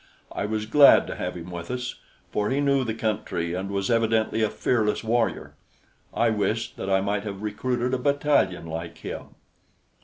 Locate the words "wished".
6.31-6.75